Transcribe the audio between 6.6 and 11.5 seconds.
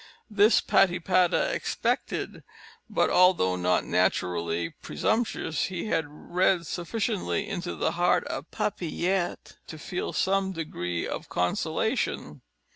sufficiently into the heart of Papillette to feel some degree of